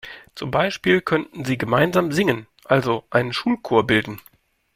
Zum 0.33 0.49
Beispiel 0.49 1.01
könnten 1.01 1.45
sie 1.45 1.59
gemeinsam 1.59 2.11
singen, 2.11 2.47
also 2.65 3.03
einen 3.11 3.33
Schulchor 3.33 3.85
bilden. 3.85 4.19